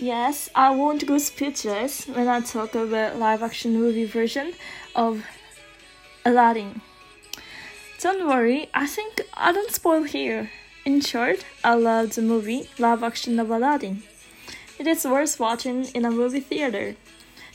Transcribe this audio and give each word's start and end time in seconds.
Yes, 0.00 0.48
I 0.54 0.70
won't 0.70 1.04
go 1.06 1.18
speechless 1.18 2.06
when 2.06 2.28
I 2.28 2.40
talk 2.40 2.76
about 2.76 3.18
live 3.18 3.42
action 3.42 3.74
movie 3.74 4.04
version 4.04 4.52
of 4.94 5.26
Aladdin. 6.24 6.82
Don't 7.98 8.28
worry, 8.28 8.70
I 8.72 8.86
think 8.86 9.22
I 9.34 9.50
don't 9.50 9.72
spoil 9.72 10.04
here. 10.04 10.52
In 10.84 11.00
short, 11.00 11.44
I 11.64 11.74
love 11.74 12.14
the 12.14 12.22
movie 12.22 12.70
live 12.78 13.02
action 13.02 13.40
of 13.40 13.50
Aladdin. 13.50 14.04
It 14.78 14.86
is 14.86 15.04
worth 15.04 15.40
watching 15.40 15.86
in 15.86 16.04
a 16.04 16.12
movie 16.12 16.38
theater. 16.38 16.94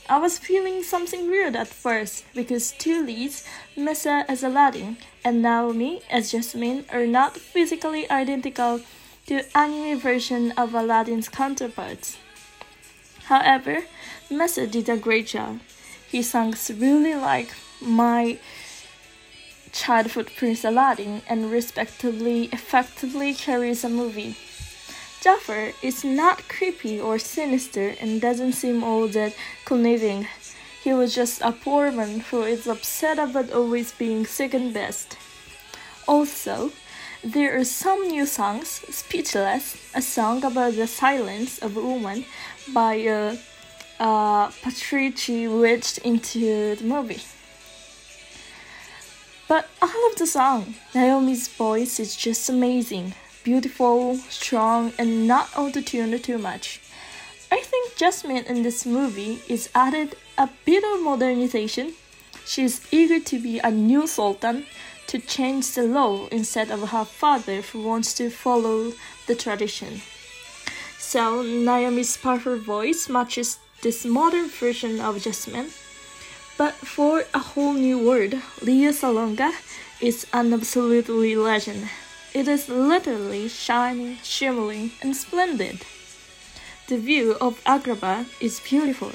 I 0.09 0.17
was 0.17 0.37
feeling 0.37 0.83
something 0.83 1.29
weird 1.29 1.55
at 1.55 1.69
first 1.69 2.25
because 2.35 2.73
two 2.73 3.05
leads, 3.05 3.47
Mena 3.77 4.25
as 4.27 4.43
Aladdin 4.43 4.97
and 5.23 5.41
Naomi 5.41 6.01
as 6.09 6.33
Jasmine, 6.33 6.83
are 6.91 7.07
not 7.07 7.37
physically 7.37 8.11
identical 8.11 8.81
to 9.27 9.57
anime 9.57 9.97
version 9.97 10.51
of 10.57 10.73
Aladdin's 10.73 11.29
counterparts. 11.29 12.17
However, 13.25 13.85
Mena 14.29 14.67
did 14.67 14.89
a 14.89 14.97
great 14.97 15.27
job. 15.27 15.59
He 16.09 16.21
sounds 16.21 16.69
really 16.75 17.15
like 17.15 17.49
my 17.81 18.37
childhood 19.71 20.29
Prince 20.37 20.63
Aladdin 20.63 21.21
and 21.27 21.51
respectively 21.51 22.45
effectively 22.51 23.33
carries 23.33 23.83
a 23.83 23.89
movie. 23.89 24.37
Jafar 25.21 25.71
is 25.81 26.03
not 26.03 26.47
creepy 26.49 26.99
or 26.99 27.17
sinister 27.17 27.95
and 27.99 28.21
doesn't 28.21 28.53
seem 28.53 28.83
all 28.83 29.07
that 29.07 29.33
conniving. 29.65 30.27
He 30.83 30.93
was 30.93 31.15
just 31.15 31.41
a 31.41 31.53
poor 31.53 31.91
man 31.91 32.19
who 32.19 32.43
is 32.43 32.67
upset 32.67 33.17
about 33.17 33.51
always 33.51 33.93
being 33.93 34.25
second 34.25 34.73
best. 34.73 35.17
Also, 36.07 36.73
there 37.23 37.57
are 37.57 37.63
some 37.63 38.07
new 38.07 38.25
songs, 38.25 38.67
Speechless, 38.89 39.77
a 39.93 40.01
song 40.01 40.43
about 40.43 40.75
the 40.75 40.87
silence 40.87 41.59
of 41.59 41.77
a 41.77 41.81
woman 41.81 42.25
by 42.73 43.05
uh, 43.07 43.35
uh, 43.99 44.49
Patrici 44.61 45.47
wedged 45.47 45.99
into 45.99 46.75
the 46.75 46.83
movie. 46.83 47.21
But 49.47 49.69
I 49.81 49.85
love 49.85 50.17
the 50.17 50.27
song. 50.27 50.75
Naomi's 50.93 51.47
voice 51.47 51.99
is 51.99 52.15
just 52.15 52.49
amazing 52.49 53.13
beautiful, 53.43 54.15
strong, 54.29 54.93
and 54.97 55.27
not 55.27 55.49
auto-tuned 55.57 56.23
too 56.23 56.37
much. 56.37 56.79
I 57.51 57.59
think 57.59 57.95
Jasmine 57.97 58.45
in 58.45 58.63
this 58.63 58.85
movie 58.85 59.41
is 59.47 59.69
added 59.75 60.15
a 60.37 60.49
bit 60.65 60.83
of 60.83 61.03
modernization. 61.03 61.93
She 62.45 62.63
is 62.63 62.81
eager 62.91 63.19
to 63.19 63.39
be 63.39 63.59
a 63.59 63.69
new 63.69 64.07
sultan, 64.07 64.65
to 65.07 65.19
change 65.19 65.71
the 65.73 65.83
law 65.83 66.27
instead 66.31 66.71
of 66.71 66.89
her 66.89 67.05
father 67.05 67.61
who 67.61 67.81
wants 67.83 68.13
to 68.15 68.29
follow 68.29 68.93
the 69.27 69.35
tradition. 69.35 70.01
So 70.97 71.41
Naomi's 71.43 72.17
powerful 72.17 72.57
voice 72.57 73.09
matches 73.09 73.59
this 73.81 74.05
modern 74.05 74.49
version 74.49 74.99
of 74.99 75.21
Jasmine. 75.21 75.69
But 76.57 76.73
for 76.73 77.25
a 77.33 77.39
whole 77.39 77.73
new 77.73 77.99
world, 77.99 78.35
Lea 78.61 78.91
Salonga 78.91 79.51
is 79.99 80.25
an 80.33 80.53
absolutely 80.53 81.35
legend. 81.35 81.89
It 82.33 82.47
is 82.47 82.69
literally 82.69 83.47
shining, 83.47 84.17
shimmering, 84.23 84.91
and 85.01 85.15
splendid. 85.15 85.85
The 86.87 86.97
view 86.97 87.35
of 87.39 87.63
Agrabah 87.63 88.25
is 88.41 88.59
beautiful. 88.59 89.11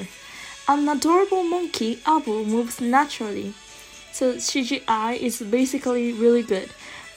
An 0.68 0.88
adorable 0.88 1.42
monkey, 1.42 2.00
Abu, 2.06 2.44
moves 2.44 2.80
naturally, 2.80 3.54
so 4.12 4.34
CGI 4.34 5.16
is 5.16 5.40
basically 5.42 6.12
really 6.12 6.42
good. 6.42 6.70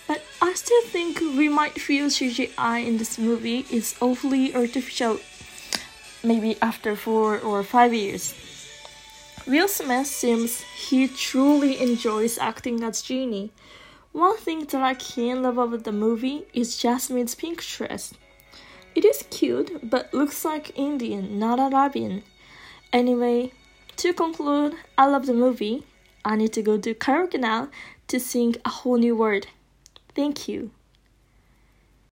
But 0.08 0.22
I 0.42 0.54
still 0.54 0.84
think 0.88 1.20
we 1.20 1.48
might 1.48 1.80
feel 1.80 2.08
CGI 2.08 2.86
in 2.86 2.98
this 2.98 3.18
movie 3.18 3.66
is 3.72 3.96
awfully 4.02 4.54
artificial, 4.56 5.20
maybe 6.24 6.58
after 6.62 6.96
four 6.96 7.40
or 7.40 7.64
five 7.64 7.94
years. 7.94 8.34
Will 9.48 9.68
Smith 9.68 10.08
seems 10.08 10.62
he 10.62 11.08
truly 11.08 11.82
enjoys 11.82 12.38
acting 12.38 12.84
as 12.84 13.02
Genie 13.02 13.52
one 14.14 14.36
thing 14.36 14.66
that 14.66 14.82
I 14.82 14.94
can 14.94 15.42
love 15.42 15.58
about 15.58 15.86
the 15.86 15.94
movie 15.94 16.44
is 16.54 16.76
Jasmine's 16.78 17.34
pink 17.34 17.66
dress. 17.66 18.14
It 18.94 19.06
is 19.06 19.24
cute, 19.30 19.90
but 19.90 20.14
looks 20.14 20.44
like 20.44 20.78
Indian, 20.78 21.40
not 21.40 21.60
Arabian. 21.60 22.24
Anyway, 22.92 23.54
to 23.96 24.12
conclude, 24.12 24.76
I 24.98 25.06
love 25.08 25.28
the 25.28 25.34
movie. 25.34 25.86
I 26.24 26.36
need 26.36 26.54
to 26.54 26.62
go 26.62 26.78
to 26.78 26.94
karaoke 26.94 27.40
now 27.40 27.70
to 28.08 28.20
sing 28.20 28.56
a 28.66 28.70
whole 28.70 28.98
new 28.98 29.16
word. 29.16 29.48
Thank 30.16 30.48
you. 30.48 30.72